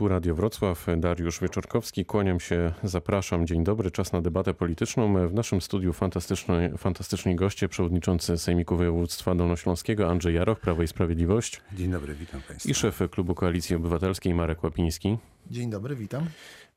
[0.00, 2.04] Tu Radio Wrocław, Dariusz Wieczorkowski.
[2.04, 3.46] Kłaniam się, zapraszam.
[3.46, 5.28] Dzień dobry, czas na debatę polityczną.
[5.28, 11.60] W naszym studiu fantastyczni, fantastyczni goście, przewodniczący Sejmiku Województwa Dolnośląskiego Andrzej Jaroch, Prawo i Sprawiedliwość.
[11.72, 12.70] Dzień dobry, witam Państwa.
[12.70, 15.18] I szef Klubu Koalicji Obywatelskiej Marek Łapiński.
[15.50, 16.26] Dzień dobry, witam.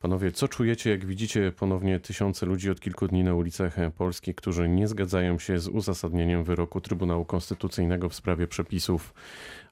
[0.02, 4.70] Panowie, co czujecie, jak widzicie ponownie tysiące ludzi od kilku dni na ulicach Polski, którzy
[4.70, 9.14] nie zgadzają się z uzasadnieniem wyroku Trybunału Konstytucyjnego w sprawie przepisów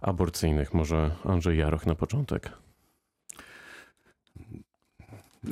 [0.01, 0.73] aborcyjnych?
[0.73, 2.51] Może Andrzej Jaroch na początek.
[5.45, 5.51] E,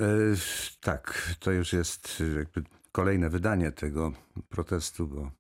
[0.82, 4.12] tak, to już jest jakby kolejne wydanie tego
[4.50, 5.32] protestu, bo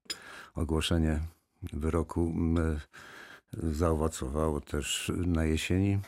[0.55, 1.19] ogłoszenie
[1.73, 2.79] wyroku e,
[3.73, 5.99] zaowocowało też na jesieni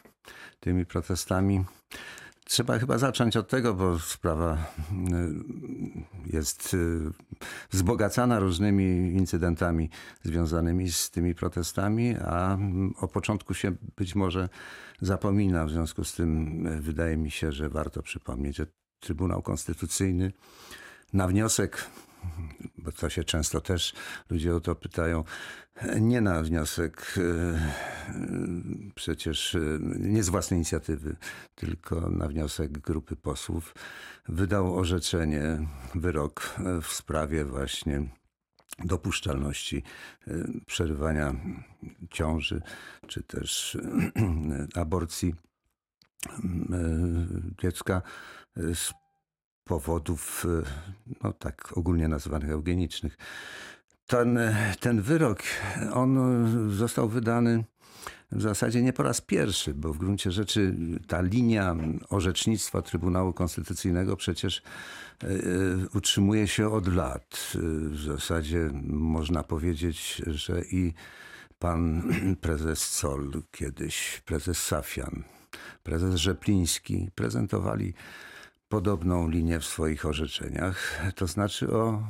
[0.59, 1.66] tymi protestami.
[2.52, 7.00] Trzeba chyba zacząć od tego, bo sprawa y, jest y,
[7.70, 9.90] wzbogacana różnymi incydentami
[10.23, 12.58] związanymi z tymi protestami, a
[12.98, 14.50] o początku się być może
[15.02, 15.66] zapomina.
[15.66, 18.66] W związku z tym y, wydaje mi się, że warto przypomnieć, że
[19.00, 20.31] Trybunał Konstytucyjny
[21.14, 21.86] na wniosek
[22.77, 23.94] bo to się często też
[24.30, 25.23] ludzie o to pytają,
[26.00, 27.22] nie na wniosek e,
[28.95, 29.59] przecież e,
[30.00, 31.16] nie z własnej inicjatywy,
[31.55, 33.75] tylko na wniosek grupy posłów,
[34.28, 38.09] wydał orzeczenie, wyrok w sprawie właśnie
[38.80, 39.83] dopuszczalności
[40.28, 40.33] e,
[40.66, 41.35] przerywania
[42.11, 42.61] ciąży,
[43.08, 43.78] czy też
[44.75, 45.35] aborcji
[47.61, 48.02] dziecka
[48.56, 48.94] z
[49.64, 50.45] powodów,
[51.23, 53.17] no tak ogólnie nazywanych eugenicznych.
[54.08, 54.40] Ten,
[54.80, 55.44] ten wyrok,
[55.94, 56.18] on
[56.72, 57.64] został wydany
[58.31, 60.76] w zasadzie nie po raz pierwszy, bo w gruncie rzeczy
[61.08, 61.76] ta linia
[62.09, 64.62] orzecznictwa Trybunału Konstytucyjnego przecież
[65.23, 65.28] e,
[65.94, 67.53] utrzymuje się od lat.
[67.90, 70.94] W zasadzie można powiedzieć, że i
[71.59, 72.03] pan
[72.42, 75.23] prezes Sol kiedyś, prezes Safian,
[75.84, 77.94] prezes Rzepliński prezentowali
[78.72, 82.03] podobną linię w swoich orzeczeniach, to znaczy o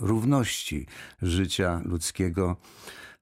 [0.00, 0.86] równości
[1.22, 2.56] życia ludzkiego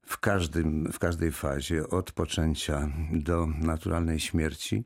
[0.02, 4.84] w, każdym, w każdej fazie, od poczęcia do naturalnej śmierci.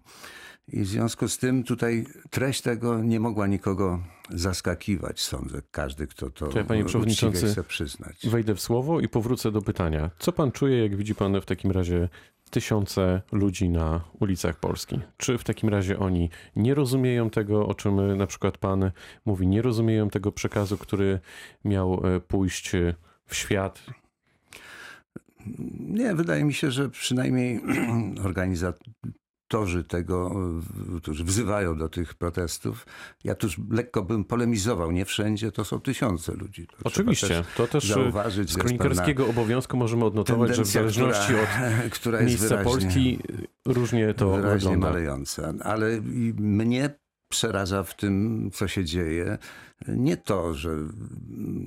[0.69, 5.63] I w związku z tym tutaj treść tego nie mogła nikogo zaskakiwać, sądzę.
[5.71, 8.27] Każdy, kto to, ja, panie przewodniczący, chce przyznać.
[8.29, 10.11] Wejdę w słowo i powrócę do pytania.
[10.19, 12.09] Co pan czuje, jak widzi pan w takim razie
[12.51, 15.01] tysiące ludzi na ulicach Polski.
[15.17, 18.91] Czy w takim razie oni nie rozumieją tego, o czym na przykład pan
[19.27, 21.21] mówi, nie rozumieją tego przekazu, który
[21.65, 22.73] miał e, pójść
[23.27, 23.83] w świat?
[25.81, 27.61] Nie, wydaje mi się, że przynajmniej
[28.25, 28.87] organizator
[29.45, 30.31] autorzy tego,
[31.03, 32.87] którzy wzywają do tych protestów,
[33.25, 36.67] ja tu lekko bym polemizował, nie wszędzie to są tysiące ludzi.
[36.67, 41.43] To Oczywiście, też to też zauważyć, z kronikarskiego obowiązku możemy odnotować, że w zależności która,
[41.85, 43.19] od która miejsca Polski
[43.65, 44.87] różnie to wyraźnie wygląda.
[44.87, 45.53] malejąca.
[45.61, 46.01] Ale
[46.39, 46.99] mnie
[47.35, 49.39] przeraża w tym, co się dzieje,
[49.89, 50.71] nie to, że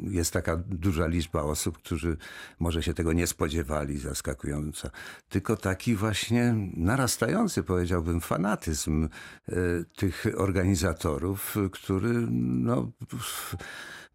[0.10, 2.18] jest taka duża liczba osób, którzy
[2.60, 4.90] może się tego nie spodziewali, zaskakująca,
[5.30, 9.10] tylko taki właśnie narastający, powiedziałbym, fanatyzm
[9.50, 9.54] e,
[9.96, 12.92] tych organizatorów, który no,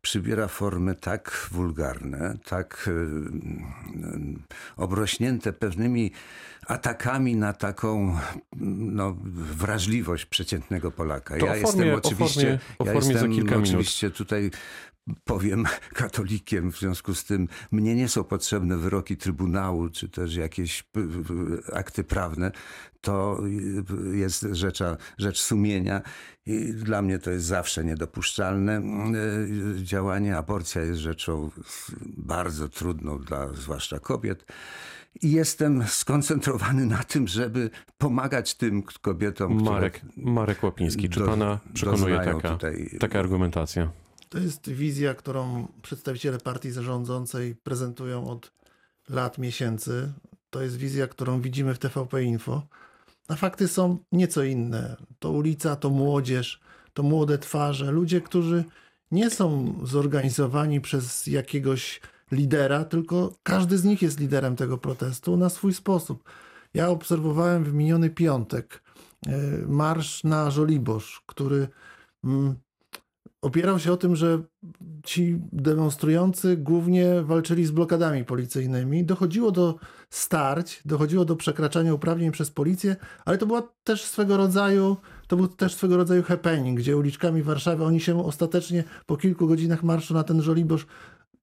[0.02, 2.92] przybiera formy tak wulgarne, tak e,
[4.76, 6.12] obrośnięte pewnymi
[6.66, 8.18] atakami na taką
[8.56, 11.38] no, wrażliwość przeciętnego Polaka.
[11.38, 14.18] To ja formie, jestem oczywiście, o formie, o formie ja jestem oczywiście minut.
[14.18, 14.50] tutaj
[15.24, 15.64] powiem
[15.94, 20.84] katolikiem, w związku z tym mnie nie są potrzebne wyroki Trybunału, czy też jakieś
[21.72, 22.52] akty prawne.
[23.00, 23.40] To
[24.12, 26.02] jest rzecza, rzecz sumienia
[26.46, 28.82] i dla mnie to jest zawsze niedopuszczalne e,
[29.84, 30.36] działanie.
[30.36, 31.50] Aborcja jest rzeczą
[32.02, 34.44] bardzo trudną dla zwłaszcza kobiet.
[35.22, 39.62] I jestem skoncentrowany na tym, żeby pomagać tym kobietom.
[39.62, 42.96] Marek, Marek Łapiński, czy do, pana przekonuje taka, tutaj...
[43.00, 43.90] taka argumentacja?
[44.32, 48.52] To jest wizja, którą przedstawiciele partii zarządzącej prezentują od
[49.08, 50.12] lat, miesięcy.
[50.50, 52.62] To jest wizja, którą widzimy w TVP Info.
[53.28, 54.96] A fakty są nieco inne.
[55.18, 56.60] To ulica, to młodzież,
[56.94, 58.64] to młode twarze, ludzie, którzy
[59.10, 62.00] nie są zorganizowani przez jakiegoś
[62.30, 66.24] lidera, tylko każdy z nich jest liderem tego protestu na swój sposób.
[66.74, 68.82] Ja obserwowałem w miniony piątek
[69.26, 69.32] e,
[69.66, 71.68] marsz na Żoliborz, który
[72.24, 72.56] mm,
[73.42, 74.42] opierał się o tym, że
[75.04, 79.04] ci demonstrujący głównie walczyli z blokadami policyjnymi.
[79.04, 79.78] Dochodziło do
[80.10, 84.96] starć, dochodziło do przekraczania uprawnień przez policję, ale to była też swego rodzaju,
[85.26, 89.82] to był też swego rodzaju happening, gdzie uliczkami Warszawy oni się ostatecznie po kilku godzinach
[89.82, 90.86] marszu na ten Żoliborz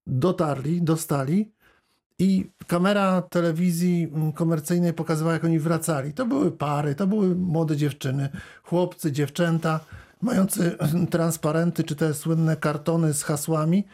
[0.06, 1.52] dotarli, dostali
[2.18, 6.12] I kamera telewizji mm, komercyjnej pokazywała, jak oni wracali.
[6.12, 8.28] To były pary, to były młode dziewczyny,
[8.62, 9.80] chłopcy, dziewczęta,
[10.22, 10.76] mający
[11.10, 13.84] transparenty czy te słynne kartony z hasłami.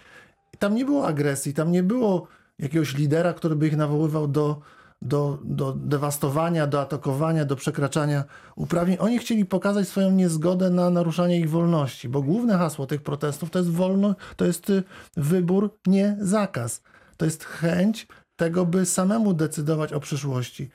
[0.59, 2.27] Tam nie było agresji, tam nie było
[2.59, 4.61] jakiegoś lidera, który by ich nawoływał do,
[5.03, 8.25] do, do dewastowania, do atakowania, do przekraczania
[8.57, 8.97] uprawnień.
[9.01, 13.59] Oni chcieli pokazać swoją niezgodę na naruszanie ich wolności, bo główne hasło tych protestów to
[13.59, 14.83] jest wolno, to jest y,
[15.17, 16.83] wybór, nie zakaz.
[17.17, 20.71] To jest chęć tego, by samemu decydować o przyszłości.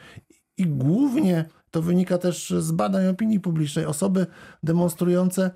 [0.57, 3.85] I głównie to wynika też z badań opinii publicznej.
[3.85, 4.25] Osoby
[4.63, 5.51] demonstrujące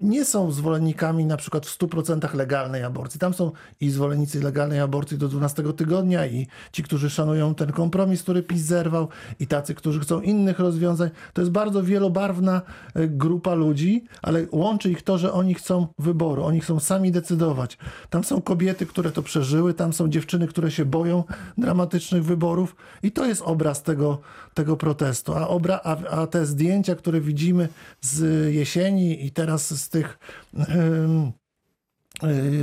[0.00, 3.20] nie są zwolennikami na przykład w 100% legalnej aborcji.
[3.20, 8.22] Tam są i zwolennicy legalnej aborcji do 12 tygodnia i ci, którzy szanują ten kompromis,
[8.22, 9.08] który PiS zerwał
[9.40, 11.10] i tacy, którzy chcą innych rozwiązań.
[11.32, 12.62] To jest bardzo wielobarwna
[12.94, 17.78] e, grupa ludzi, ale łączy ich to, że oni chcą wyboru, oni chcą sami decydować.
[18.10, 21.24] Tam są kobiety, które to przeżyły, tam są dziewczyny, które się boją
[21.58, 24.18] dramatycznych wyborów i to jest obraz tego,
[24.58, 25.34] tego protestu.
[25.34, 27.68] A, obra, a, a te zdjęcia, które widzimy
[28.00, 28.20] z
[28.54, 30.18] jesieni i teraz z tych
[30.54, 31.32] em,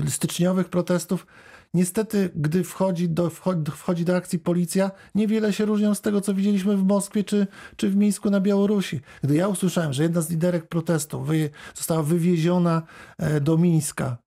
[0.08, 1.28] y, styczniowych protestów,
[1.74, 3.30] niestety, gdy wchodzi do,
[3.72, 7.90] wchodzi, do akcji policja, niewiele się różnią z tego, co widzieliśmy w Moskwie czy, czy
[7.90, 9.02] w Mińsku na Białorusi.
[9.24, 12.82] Gdy ja usłyszałem, że jedna z liderek protestu wy, została wywieziona
[13.18, 14.18] e, do Mińska,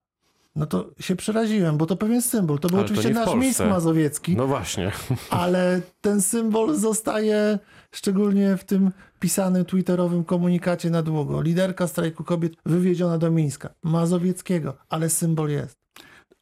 [0.59, 2.59] no to się przeraziłem, bo to pewien symbol.
[2.59, 3.35] To był Ale to oczywiście w nasz.
[3.35, 4.93] Mińsk Mazowiecki No właśnie.
[5.31, 7.59] ale ten symbol zostaje
[7.93, 8.91] szczególnie w tym
[9.21, 11.43] pisanym twitterowym komunikacie na długo.
[11.43, 15.79] Liderka strajku kobiet wywieziona do Mińska, Mazowieckiego, ale symbol jest.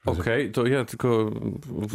[0.06, 1.30] Okej, to ja tylko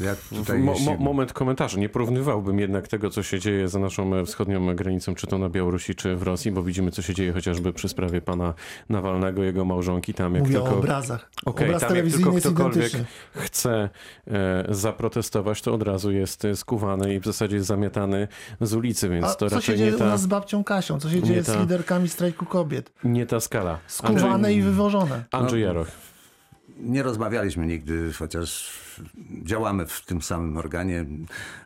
[0.01, 0.15] Ja
[0.57, 1.79] mo, mo, moment komentarza.
[1.79, 5.49] Nie porównywałbym jednak tego, co się dzieje za naszą e, wschodnią granicą, czy to na
[5.49, 8.53] Białorusi, czy w Rosji, bo widzimy, co się dzieje chociażby przy sprawie pana
[8.89, 10.13] Nawalnego, jego małżonki.
[10.13, 10.69] Tam jak Mówię tylko...
[10.69, 11.31] o obrazach.
[11.45, 12.91] Okej, Obraz tam jak tylko ktokolwiek
[13.31, 13.89] chce
[14.27, 18.27] e, zaprotestować, to od razu jest e, skuwany i w zasadzie jest zamiatany
[18.61, 20.63] z ulicy, więc A to co się raczej dzieje nie u ta, nas z babcią
[20.63, 20.99] Kasią?
[20.99, 22.91] Co się dzieje ta- z liderkami strajku kobiet?
[23.03, 23.79] nie ta skala.
[23.87, 25.23] Skuwane i wywożone.
[25.31, 25.67] Andrzej No.
[25.67, 25.87] Jaroch.
[26.81, 28.79] Nie rozmawialiśmy nigdy, chociaż
[29.43, 31.05] działamy w tym samym organie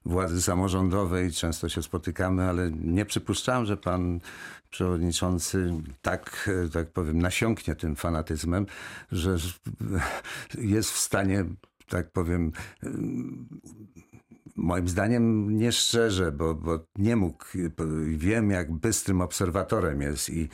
[0.05, 4.19] władzy samorządowej, często się spotykamy, ale nie przypuszczałem, że pan
[4.69, 8.65] przewodniczący tak, tak powiem, nasiąknie tym fanatyzmem,
[9.11, 9.37] że
[10.57, 11.45] jest w stanie,
[11.89, 12.51] tak powiem,
[14.65, 17.45] moim zdaniem nieszczerze, bo, bo nie mógł,
[18.07, 20.49] wiem jak bystrym obserwatorem jest i,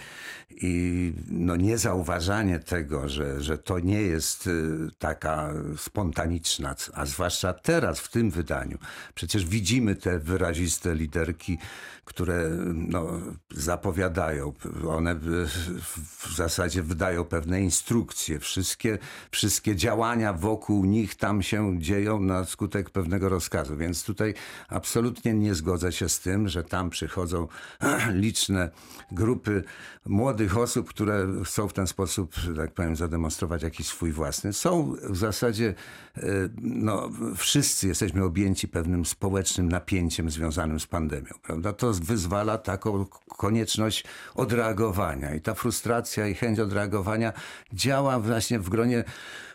[0.49, 7.99] i no niezauważanie tego, że, że to nie jest y, taka spontaniczna, a zwłaszcza teraz
[7.99, 8.77] w tym wydaniu.
[9.15, 11.57] Przecież widzimy te wyraziste liderki,
[12.05, 13.07] które no,
[13.51, 14.53] zapowiadają,
[14.87, 18.39] one w, zasadzie wydają pewne instrukcje.
[18.39, 18.97] Wszystkie,
[19.31, 23.77] wszystkie działania wokół nich tam się dzieją na skutek pewnego rozkazu.
[23.77, 24.33] Więc tutaj
[24.69, 27.47] absolutnie nie zgodzę się z tym, że tam przychodzą
[28.13, 28.69] liczne
[29.11, 29.63] grupy
[30.05, 34.53] młodych osób, które chcą w ten sposób, tak powiem, zademonstrować jakiś swój własny.
[34.53, 35.73] Są w zasadzie,
[36.17, 36.21] e,
[36.61, 41.73] no, wszyscy jesteśmy objęci pewnym społecznym napięciem związanym z pandemią, prawda?
[41.73, 43.05] To wyzwala taką
[43.37, 44.03] konieczność
[44.35, 47.33] odreagowania i ta frustracja i chęć odreagowania
[47.73, 49.03] działa właśnie w gronie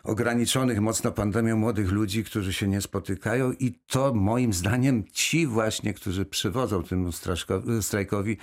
[0.07, 5.93] ograniczonych mocno pandemią młodych ludzi, którzy się nie spotykają i to moim zdaniem ci właśnie,
[5.93, 7.09] którzy przywodzą temu
[7.81, 8.37] strajkowi,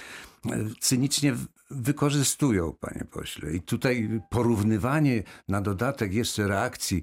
[0.46, 0.50] e,
[0.80, 1.34] cynicznie
[1.74, 3.52] wykorzystują, panie pośle.
[3.52, 7.02] I tutaj porównywanie na dodatek jeszcze reakcji,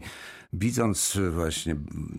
[0.54, 1.76] widząc właśnie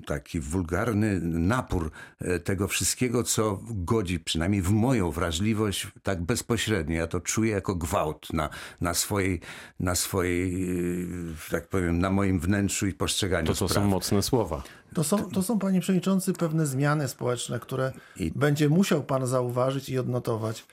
[0.06, 6.96] taki wulgarny napór e, tego wszystkiego, co godzi przynajmniej w moją wrażliwość tak bezpośrednio.
[6.96, 8.48] Ja to czuję jako gwałt na,
[8.80, 9.40] na swojej,
[9.80, 13.84] na swojej, e, tak powiem, na moim wnętrzu i postrzeganiu To, to spraw.
[13.84, 14.62] są mocne słowa.
[14.94, 19.88] To są, to są, panie przewodniczący, pewne zmiany społeczne, które I- będzie musiał pan zauważyć
[19.88, 20.64] i odnotować.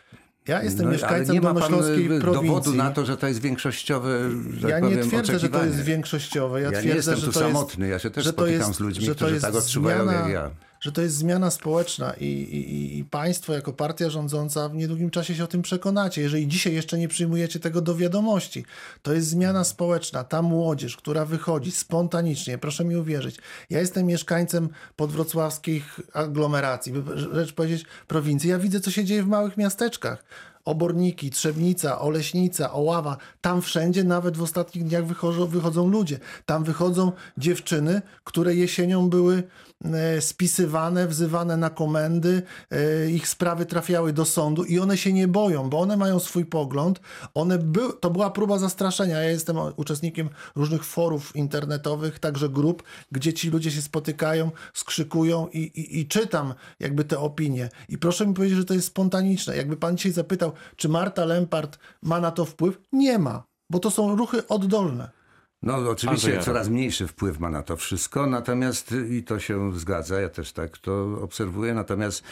[0.49, 2.47] Ja jestem No, mieszkańcem nie ma pan Dolnośląskiej e, prowincji.
[2.49, 4.19] dowodu na to, że to jest większościowe,
[4.59, 6.61] że Ja tak nie powiem, twierdzę, że to jest większościowe.
[6.61, 8.79] Ja, Ja nie twierdzę, jestem że tu samotny, jest, ja się też spotykam jest- z
[8.79, 10.49] ludźmi, którzy tak odczuwają zmiana, jak ja.
[10.81, 15.35] Że to jest zmiana społeczna i, i, i- państwo jako partia rządząca w niedługim czasie
[15.35, 16.21] się o tym przekonacie.
[16.21, 18.65] Jeżeli dzisiaj jeszcze nie przyjmujecie tego do wiadomości,
[19.01, 20.23] to jest zmiana społeczna.
[20.23, 23.35] Ta młodzież, która wychodzi spontanicznie, proszę mi uwierzyć.
[23.69, 28.49] Ja jestem mieszkańcem podwrocławskich aglomeracji, by rzecz powiedzieć prowincji.
[28.49, 30.23] Ja widzę, co się dzieje w małych miasteczkach.
[30.69, 36.19] Oborniki, Trzebnica, Oleśnica, Oława, tam wszędzie nawet w ostatnich dniach wychodzą, wychodzą ludzie.
[36.45, 39.43] Tam wychodzą dziewczyny, które jesienią były
[39.85, 45.27] e, spisywane, wzywane na komendy, e, ich sprawy trafiały do sądu i one się nie
[45.27, 46.99] boją, bo one mają swój pogląd.
[47.33, 49.17] One by, to była próba zastraszenia.
[49.17, 55.59] Ja jestem uczestnikiem różnych forów internetowych, także grup, gdzie ci ludzie się spotykają, skrzykują i,
[55.59, 57.69] i, i czytam jakby te opinie.
[57.89, 59.57] I proszę mi powiedzieć, że to jest spontaniczne.
[59.57, 62.79] Jakby pan dzisiaj zapytał, czy Marta Lempart ma na to wpływ?
[62.91, 65.18] Nie ma, bo to są ruchy oddolne.
[65.61, 69.79] No oczywiście Andrzej coraz mniejszy wpływ ma na to wszystko, natomiast y, i to się
[69.79, 72.23] zgadza, ja też tak to obserwuję, natomiast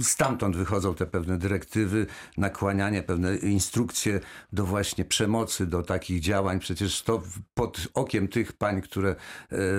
[0.00, 4.20] stamtąd wychodzą te pewne dyrektywy, nakłanianie, pewne instrukcje
[4.52, 6.58] do właśnie przemocy, do takich działań.
[6.58, 7.22] Przecież to
[7.54, 9.16] pod okiem tych pań, które e,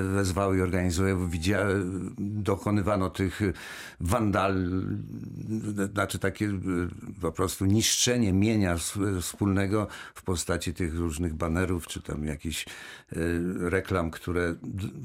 [0.03, 1.65] wezwały i organizują, widzia,
[2.19, 3.53] dokonywano tych y,
[3.99, 4.55] wandal,
[5.93, 6.59] znaczy takie y,
[7.21, 8.75] po prostu niszczenie mienia
[9.21, 12.80] wspólnego w postaci tych różnych banerów, czy tam jakichś y,
[13.59, 14.55] reklam, które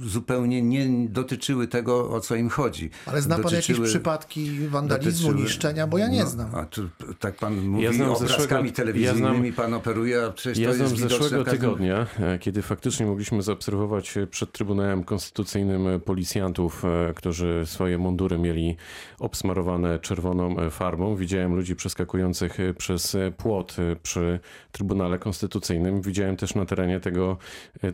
[0.03, 2.91] zupełnie nie dotyczyły tego, o co im chodzi.
[3.07, 5.87] Ale zna pan jakieś przypadki wandalizmu, dotyczyły- niszczenia?
[5.87, 6.55] Bo ja nie no, znam.
[6.55, 6.89] A tu,
[7.21, 10.69] tak pan mówi Ja znam obrazkami zeszłego- ja telewizyjnymi, znam- pan operuje, a przecież Ja
[10.69, 15.99] to znam jest zeszłego tygodnia, e, kiedy faktycznie mogliśmy zaobserwować e, przed Trybunałem Konstytucyjnym e,
[15.99, 16.83] policjantów,
[17.17, 18.77] którzy swoje mundury mieli
[19.19, 21.17] obsmarowane czerwoną farbą.
[21.17, 24.41] Widziałem ludzi przeskakujących przez płot przy
[24.73, 26.01] Trybunale Konstytucyjnym.
[26.01, 27.37] Widziałem też na terenie tego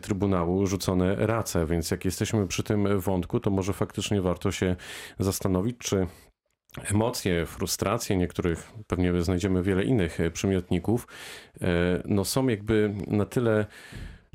[0.01, 4.75] Trybunału rzucone race, więc jak jesteśmy przy tym wątku, to może faktycznie warto się
[5.19, 6.07] zastanowić, czy
[6.91, 11.07] emocje, frustracje niektórych, pewnie znajdziemy wiele innych e, przymiotników,
[11.61, 11.67] e,
[12.05, 13.65] no są jakby na tyle.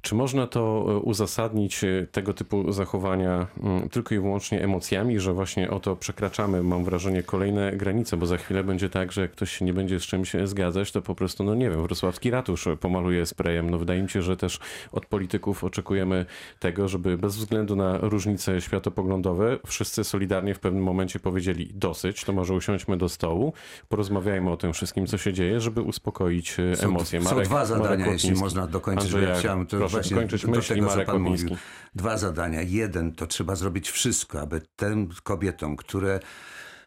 [0.03, 5.33] Czy można to e, uzasadnić e, tego typu zachowania mm, tylko i wyłącznie emocjami, że
[5.33, 9.53] właśnie oto przekraczamy, mam wrażenie, kolejne granice, bo za chwilę będzie tak, że jak ktoś
[9.53, 13.27] się nie będzie z czymś zgadzać, to po prostu, no nie wiem, wrocławski ratusz pomaluje
[13.27, 13.71] sprayem.
[13.71, 14.59] No wydaje mi się, że też
[14.93, 16.27] od polityków oczekujemy
[16.59, 22.33] tego, żeby bez względu na różnice światopoglądowe wszyscy solidarnie w pewnym momencie powiedzieli dosyć, to
[22.33, 23.53] może usiądźmy do stołu,
[23.89, 27.23] porozmawiajmy o tym wszystkim, co się dzieje, żeby uspokoić e, Są, emocje.
[27.23, 28.45] są dwa zadania, jeśli Łapiński.
[28.45, 29.05] można dokończyć.
[29.05, 31.33] Andrzej bo ja chciałem to Proszę właśnie kończyć do myśl tego, Marek pan mówił.
[31.33, 31.57] Łapiński.
[31.95, 32.63] Dwa zadania.
[32.63, 36.21] Jeden, to trzeba zrobić wszystko, aby tym kobietom, które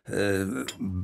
[0.08, 0.14] e,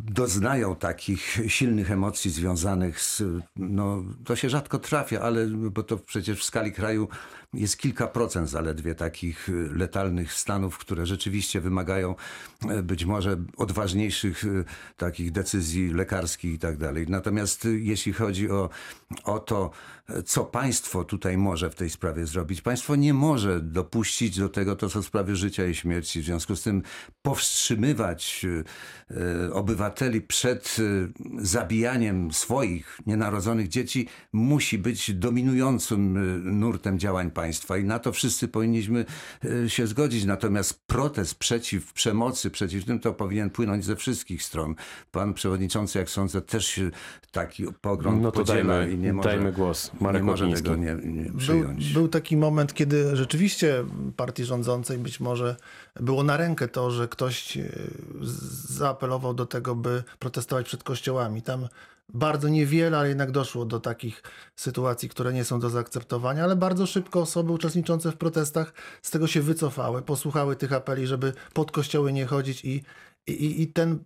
[0.06, 3.24] doznają takich silnych emocji związanych z,
[3.56, 7.08] no to się rzadko trafia, ale bo to przecież w skali kraju
[7.58, 12.16] jest kilka procent zaledwie takich y, letalnych stanów, które rzeczywiście wymagają
[12.70, 14.66] e, być może odważniejszych y,
[14.98, 17.06] takich decyzji lekarskich i tak dalej.
[17.10, 18.70] Natomiast y, jeśli chodzi o,
[19.24, 19.72] o to,
[20.26, 24.90] co państwo tutaj może w tej sprawie zrobić, państwo nie może dopuścić do tego, to
[24.90, 26.22] są sprawy życia i śmierci.
[26.22, 26.84] W związku z tym
[27.22, 28.64] powstrzymywać y,
[29.48, 37.47] y, obywateli przed y, zabijaniem swoich nienarodzonych dzieci musi być dominującym y, nurtem działań państwa
[37.82, 39.06] i na to wszyscy powinniśmy
[39.46, 40.25] y, się zgodzić.
[40.25, 44.75] Natomiast protest przeciw przemocy, przeciw tym, to powinien płynąć ze wszystkich stron.
[45.12, 46.92] Pan przewodniczący, jak sądzę, też się
[47.32, 49.92] taki pogląd No to podziela dajmy, i nie może, dajmy głos.
[50.00, 51.94] Marek nie może tego nie, nie Był, przyjąć.
[51.94, 53.86] był taki moment, kiedy rzeczywiście
[54.16, 55.56] partii rządzącej być może
[56.00, 57.70] było na rękę to, że ktoś e,
[58.70, 61.42] zaapelował do tego, by protestować przed kościołami.
[61.42, 61.68] Tam
[62.14, 64.24] bardzo niewiele, ale jednak doszło do takich
[64.56, 69.28] sytuacji, które nie są do zaakceptowania, ale bardzo szybko osoby uczestniczące w protestach z tego
[69.28, 72.84] się wycofały, posłuchały tych apeli, żeby pod kościoły nie chodzić i,
[73.28, 74.00] i, i ten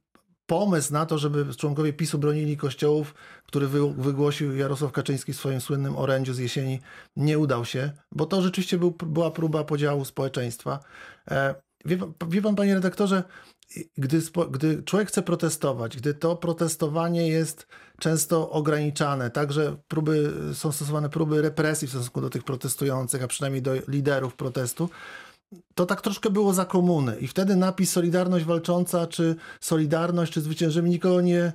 [0.46, 3.16] pomysł na to, żeby członkowie PiSu bronili kościołów,
[3.46, 6.80] który wy, wygłosił Jarosław Kaczyński w swoim słynnym orędziu z jesieni,
[7.16, 10.80] nie udał się, bo to rzeczywiście był, była próba podziału społeczeństwa.
[11.86, 13.24] Wie, pan- wie pan, panie redaktorze,
[13.98, 14.22] gdy,
[14.52, 17.68] gdy człowiek chce protestować, gdy to protestowanie jest
[18.00, 23.62] często ograniczane, także próby, są stosowane próby represji w stosunku do tych protestujących, a przynajmniej
[23.62, 24.90] do liderów protestu,
[25.76, 27.18] to tak troszkę było za komuny.
[27.20, 31.54] I wtedy napis Solidarność walcząca, czy Solidarność, czy zwyciężymy nikogo nie,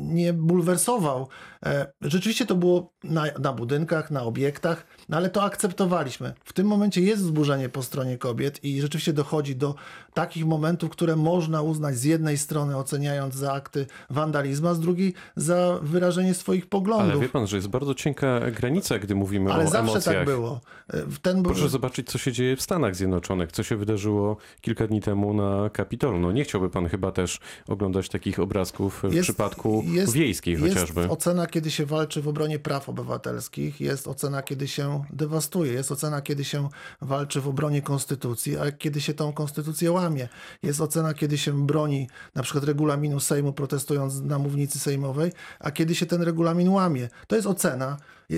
[0.00, 1.28] nie bulwersował.
[1.66, 6.32] E, rzeczywiście to było na, na budynkach, na obiektach, no ale to akceptowaliśmy.
[6.44, 9.74] W tym momencie jest wzburzenie po stronie kobiet i rzeczywiście dochodzi do
[10.14, 15.14] takich momentów, które można uznać z jednej strony oceniając za akty wandalizmu, a z drugiej
[15.36, 17.10] za wyrażenie swoich poglądów.
[17.12, 20.14] Ale wie pan, że jest bardzo cienka granica, gdy mówimy Ale o zawsze emocjach.
[20.16, 20.60] tak było.
[20.92, 25.00] E, Ten, Proszę zobaczyć, co się dzieje w Stanach Zjednoczonych, co się wydarzyło kilka dni
[25.00, 26.18] temu na Kapitolu.
[26.18, 27.38] No nie chciałby pan chyba też
[27.68, 31.08] oglądać takich obrazków w Jest- przypadku jest- wiejskiej jest chociażby.
[31.08, 36.22] ocena, kiedy się walczy w obronie praw obywatelskich, jest ocena, kiedy się dewastuje, jest ocena,
[36.22, 36.68] kiedy się
[37.00, 40.28] walczy w obronie konstytucji, a kiedy się tą konstytucję łamie.
[40.62, 45.94] Jest ocena, kiedy się broni na przykład regulaminu Sejmu protestując na mównicy sejmowej, a kiedy
[45.94, 47.08] się ten regulamin łamie.
[47.26, 47.96] To jest ocena.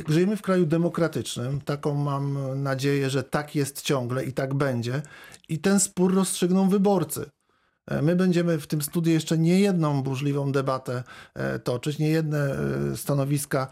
[0.08, 5.02] Żyjemy w kraju demokratycznym, taką mam nadzieję, że tak jest ciągle i tak będzie.
[5.48, 7.30] I ten spór rozstrzygną wyborcy.
[7.86, 11.02] E, My będziemy w tym studiu jeszcze nie jedną burzliwą debatę
[11.34, 12.38] e, toczyć, nie jedne
[12.92, 13.68] e, stanowiska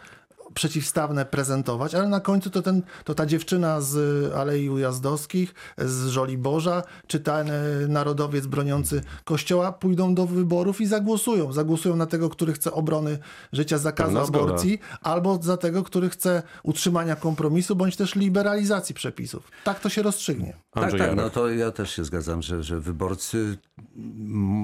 [0.54, 6.82] przeciwstawne prezentować, ale na końcu to, ten, to ta dziewczyna z Alei Ujazdowskich, z Żoliborza,
[7.06, 11.52] czy ten e, narodowiec broniący kościoła pójdą do wyborów i zagłosują.
[11.52, 13.18] Zagłosują na tego, który chce obrony
[13.52, 19.50] życia, zakazu aborcji, albo za tego, który chce utrzymania kompromisu, bądź też liberalizacji przepisów.
[19.64, 20.56] Tak to się rozstrzygnie.
[20.72, 23.58] Andrzej tak, tak, no to ja też się zgadzam, że, że wyborcy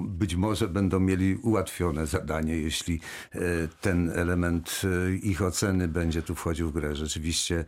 [0.08, 3.00] być może będą mieli ułatwione zadanie, jeśli
[3.34, 3.38] e,
[3.80, 6.94] ten element e, ich oceny będzie tu wchodził w grę.
[6.96, 7.64] Rzeczywiście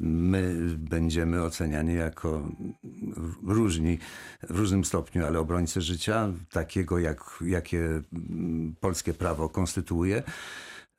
[0.00, 2.48] my będziemy oceniani jako
[3.46, 3.98] różni
[4.50, 10.22] w różnym stopniu, ale obrońcy życia, takiego jak, jakie mm, polskie prawo konstytuuje.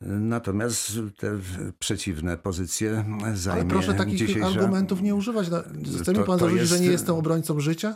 [0.02, 1.40] Natomiast te
[1.80, 4.48] przeciwne pozycje zajmie Ale proszę takich dzisiejsza...
[4.48, 5.50] argumentów nie używać.
[5.50, 5.64] Na-
[6.02, 7.96] Chce mi To- pan zarzucić, że jest- nie jestem obrońcą życia?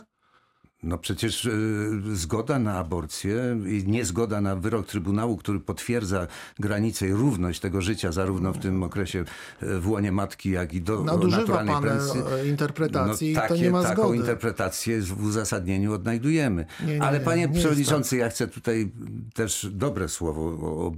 [0.82, 6.26] No przecież y, zgoda na aborcję i niezgoda na wyrok Trybunału, który potwierdza
[6.58, 9.24] granicę i równość tego życia, zarówno w tym okresie
[9.62, 12.20] y, w łonie matki, jak i do Nadużywa naturalnej pan pensji.
[12.40, 14.16] e, interpretacji No, i to nie ma taką zgody.
[14.18, 16.66] interpretację w uzasadnieniu odnajdujemy.
[16.86, 18.92] Nie, nie, Ale nie, panie nie przewodniczący, ja chcę tutaj
[19.34, 20.92] też dobre słowo o,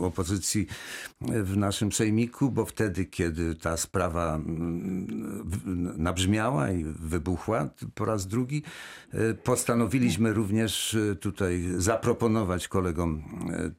[0.00, 0.66] o, opozycji
[1.20, 8.62] w naszym sejmiku, bo wtedy, kiedy ta sprawa mm, nabrzmiała i wybuchła po raz drugi,
[9.07, 9.07] e,
[9.44, 13.70] postanowiliśmy również e, tutaj zaproponować kolegom e,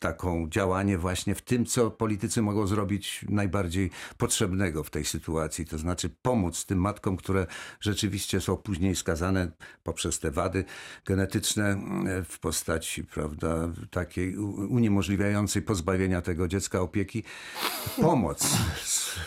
[0.00, 5.66] taką działanie właśnie w tym, co politycy mogą zrobić najbardziej potrzebnego w tej sytuacji.
[5.66, 7.46] To znaczy pomóc tym matkom, które
[7.80, 9.50] rzeczywiście są później skazane
[9.82, 10.64] poprzez te wady
[11.04, 14.36] genetyczne e, w postaci, prawda, takiej
[14.68, 17.22] uniemożliwiającej pozbawienia tego dziecka opieki.
[18.00, 18.56] Pomoc.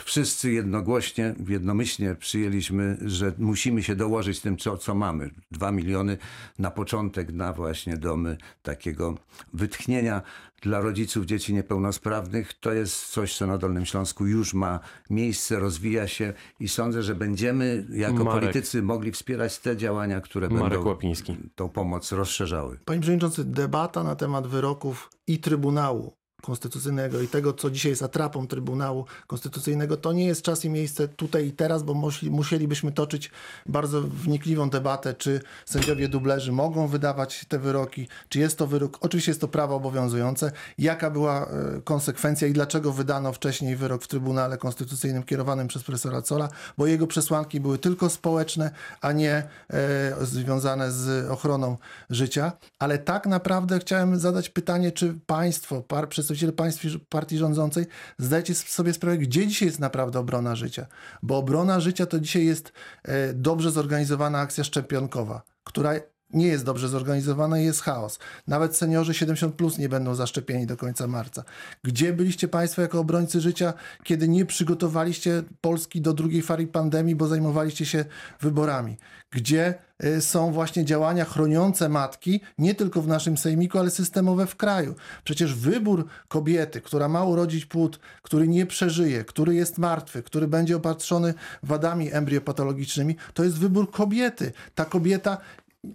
[0.06, 5.30] Wszyscy jednogłośnie, jednomyślnie przyjęliśmy, że musimy się dołożyć tym, co, co mamy.
[5.52, 6.18] Dwa miliony
[6.60, 9.16] na początek na właśnie domy takiego
[9.54, 10.22] wytchnienia
[10.62, 12.54] dla rodziców dzieci niepełnosprawnych.
[12.54, 17.16] To jest coś, co na Dolnym Śląsku już ma miejsce, rozwija się i sądzę, że
[17.16, 18.40] będziemy jako Marek.
[18.42, 21.38] politycy mogli wspierać te działania, które Marek będą Łapiński.
[21.56, 22.80] tą pomoc rozszerzały.
[22.86, 28.48] Panie Przewodniczący, debata na temat wyroków i Trybunału Konstytucyjnego i tego, co dzisiaj jest atrapą
[28.48, 33.32] Trybunału Konstytucyjnego, to nie jest czas i miejsce tutaj i teraz, bo musi, musielibyśmy toczyć
[33.66, 39.32] bardzo wnikliwą debatę, czy sędziowie dublerzy mogą wydawać te wyroki, czy jest to wyrok, oczywiście
[39.32, 44.58] jest to prawo obowiązujące, jaka była e, konsekwencja i dlaczego wydano wcześniej wyrok w Trybunale
[44.58, 49.34] Konstytucyjnym kierowanym przez profesora Cola, bo jego przesłanki były tylko społeczne, a nie
[49.70, 51.78] e, związane z ochroną
[52.10, 52.52] życia.
[52.80, 57.86] Ale tak naprawdę chciałem zadać pytanie, czy państwo, par, przedstawiciele państw, partii rządzącej,
[58.18, 60.86] zdajecie sobie sprawę, gdzie dzisiaj jest naprawdę obrona życia?
[61.24, 65.94] Bo obrona życia to dzisiaj jest e, dobrze zorganizowana akcja szczepionkowa, która
[66.34, 68.20] nie jest dobrze zorganizowana i jest chaos.
[68.48, 71.44] Nawet seniorzy 70 plus nie będą zaszczepieni do końca marca.
[71.84, 77.28] Gdzie byliście Państwo jako obrońcy życia, kiedy nie przygotowaliście Polski do drugiej fali pandemii, bo
[77.28, 78.06] zajmowaliście się
[78.42, 78.98] wyborami?
[79.32, 84.56] Gdzie y, są właśnie działania chroniące matki, nie tylko w naszym sejmiku, ale systemowe w
[84.56, 84.96] kraju?
[85.24, 90.78] Przecież wybór kobiety, która ma urodzić płód, który nie przeżyje, który jest martwy, który będzie
[90.78, 94.52] opatrzony wadami embriopatologicznymi, to jest wybór kobiety.
[94.76, 95.38] Ta kobieta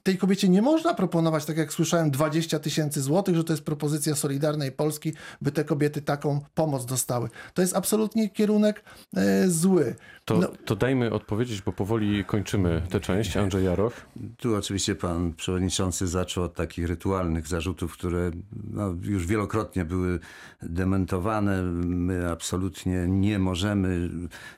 [0.02, 4.14] tej kobiecie nie można proponować, tak jak słyszałem, 20 tysięcy złotych, że to jest propozycja
[4.14, 7.28] Solidarnej Polski, by te kobiety taką pomoc dostały.
[7.54, 8.84] To jest absolutnie kierunek
[9.16, 9.94] e, zły.
[10.24, 13.36] To, No, to dajmy odpowiedzieć, bo powoli kończymy tę część.
[13.36, 14.06] Andrzej Jaroch.
[14.36, 18.30] Tu oczywiście pan przewodniczący zaczął od takich rytualnych zarzutów, które
[18.70, 20.18] no, już wielokrotnie były
[20.62, 21.62] dementowane.
[21.62, 24.10] My absolutnie nie możemy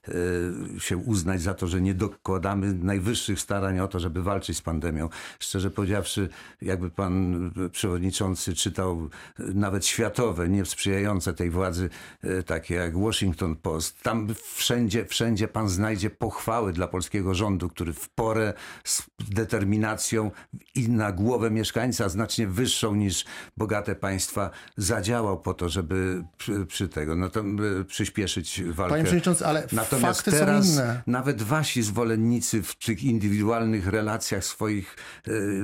[0.09, 4.63] e, się uznać za to, że nie dokładamy najwyższych starań o to, żeby walczyć z
[4.63, 5.09] pandemią.
[5.39, 6.29] Szczerze powiedziawszy,
[6.63, 11.91] jakby pan przewodniczący czytał nawet światowe, niesprzyjające tej władzy,
[12.23, 17.93] e, takie jak Washington Post, tam wszędzie, wszędzie pan znajdzie pochwały dla polskiego rządu, który
[17.93, 18.55] w porę
[18.85, 20.31] z determinacją
[20.75, 23.25] i na głowę mieszkańca znacznie wyższą niż
[23.57, 27.45] bogate państwa zadziałał po to, żeby przy, przy tego, no to
[27.87, 28.91] przyspieszyć walkę.
[28.91, 31.03] Panie Przewodniczący, ale Natomiast fakty teraz są inne.
[31.07, 34.97] nawet wasi zwolennicy w tych indywidualnych relacjach swoich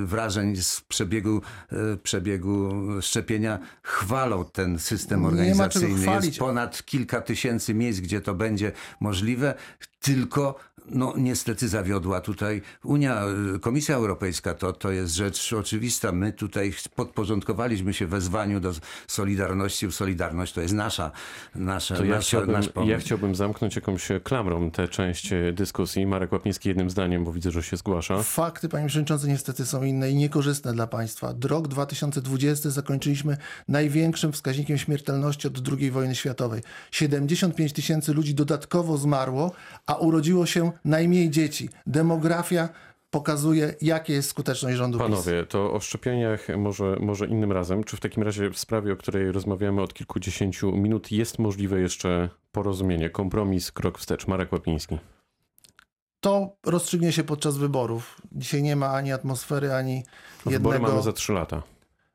[0.05, 6.17] wrażeń z przebiegu, e, przebiegu szczepienia chwalą ten system organizacyjny.
[6.27, 9.55] Jest ponad kilka tysięcy miejsc, gdzie to będzie możliwe,
[10.01, 10.55] tylko
[10.89, 13.23] no niestety zawiodła tutaj Unia,
[13.61, 14.55] Komisja Europejska.
[14.55, 16.13] To, to jest rzecz oczywista.
[16.13, 18.73] My tutaj podporządkowaliśmy się wezwaniu do
[19.07, 19.93] Solidarności.
[19.93, 21.11] Solidarność to jest nasza,
[21.55, 22.91] nasza, To ja nasza chciałbym, nasz pomysł.
[22.91, 26.07] ja chciałbym zamknąć jakąś klamrą tę część dyskusji.
[26.07, 28.23] Marek Łapiński jednym zdaniem, bo widzę, że się zgłasza.
[28.23, 31.35] Fakty, panie przewodniczący, niestety są inne i niekorzystne dla państwa.
[31.45, 33.37] Rok 2020 zakończyliśmy
[33.69, 36.63] największym wskaźnikiem śmiertelności od II wojny światowej.
[36.91, 39.53] 75 tysięcy ludzi dodatkowo zmarło,
[39.87, 41.69] a urodziło się najmniej dzieci.
[41.87, 42.69] Demografia
[43.11, 45.09] pokazuje, jakie jest skuteczność rządu PiS.
[45.09, 47.85] Panowie, to o szczepieniach może, może innym razem.
[47.85, 52.29] Czy w takim razie w sprawie, o której rozmawiamy od kilkudziesięciu minut, jest możliwe jeszcze
[52.53, 54.27] porozumienie, kompromis, krok wstecz?
[54.27, 54.99] Marek Łapiński.
[56.21, 58.21] To rozstrzygnie się podczas wyborów.
[58.33, 60.05] Dzisiaj nie ma ani atmosfery, ani
[60.47, 60.93] Wybory jednego...
[60.93, 61.63] mamy za trzy lata.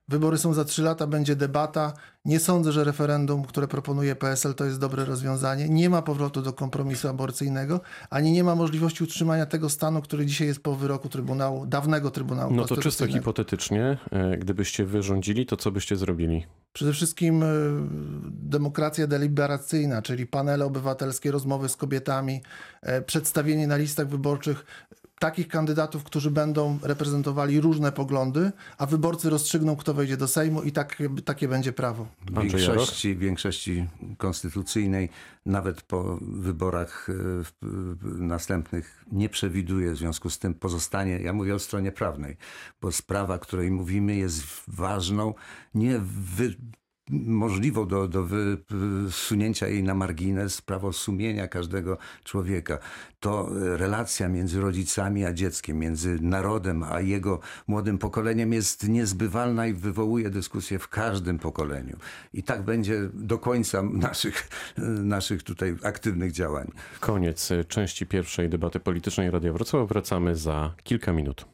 [0.10, 1.94] Wybory są za trzy lata, będzie debata.
[2.26, 5.70] Nie sądzę, że referendum, które proponuje PSL, to jest dobre rozwiązanie.
[5.70, 10.48] Nie ma powrotu do kompromisu aborcyjnego, ani nie ma możliwości utrzymania tego stanu, który dzisiaj
[10.48, 15.58] jest po wyroku Trybunału, dawnego Trybunału No to czysto hipotetycznie, e, gdybyście wy rządzili, to
[15.58, 16.46] co byście zrobili?
[16.74, 17.46] Przede wszystkim y,
[18.32, 22.42] demokracja deliberacyjna, czyli panele obywatelskie, rozmowy z kobietami,
[22.82, 24.66] e, przedstawienie na listach wyborczych
[25.20, 30.72] takich kandydatów, którzy będą reprezentowali różne poglądy, a wyborcy rozstrzygną, kto wejdzie do Sejmu i
[30.72, 32.08] tak, takie będzie prawo.
[32.26, 32.34] W
[32.76, 35.10] większości, większości konstytucyjnej,
[35.46, 41.34] nawet po wyborach e, w- w- następnych, nie przewiduje w związku z tym pozostanie, ja
[41.34, 42.38] mówię o stronie prawnej,
[42.82, 45.34] bo sprawa, której mówimy, jest ważną,
[45.74, 46.56] nie wy,
[47.10, 48.28] możliwą do, do
[48.70, 52.78] wysunięcia jej na margines, prawo sumienia każdego człowieka.
[53.20, 59.68] To e, relacja między rodzicami a dzieckiem, między narodem a jego młodym pokoleniem jest niezbywalna
[59.68, 61.98] i wywołuje dyskusję w każdym pokoleniu.
[62.34, 64.50] I tak będzie do końca naszych,
[65.04, 66.72] naszych tutaj aktywnych działań.
[67.00, 69.90] Koniec e, części pierwszej debaty politycznej Radia Wrocław.
[69.90, 71.50] Wracamy za kilka minut.